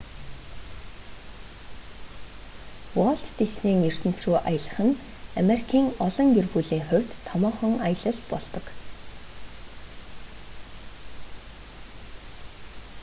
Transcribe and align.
уолт 2.97 3.25
диснейн 3.39 3.79
ертөнц 3.91 4.17
рүү 4.25 4.37
аялах 4.51 4.77
нь 4.87 4.99
америкийн 5.41 5.87
олон 6.07 6.27
гэр 6.35 6.47
бүлийн 6.53 6.83
хувьд 6.89 7.11
томоохон 7.27 7.73
аялал 7.87 8.19
болдог 8.31 8.65